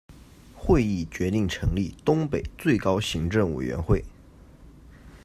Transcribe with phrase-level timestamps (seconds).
[0.55, 4.03] 会议决定成立东北最高行政委员会。